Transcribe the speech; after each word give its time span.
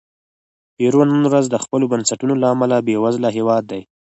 پیرو 0.75 1.01
نن 1.11 1.23
ورځ 1.27 1.45
د 1.49 1.55
خپلو 1.63 1.85
بنسټونو 1.91 2.33
له 2.41 2.47
امله 2.53 2.75
بېوزله 2.87 3.29
هېواد 3.37 3.63
دی. 3.71 3.81